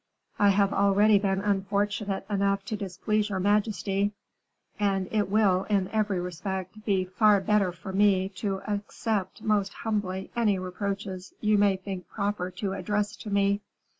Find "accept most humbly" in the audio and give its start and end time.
8.61-10.31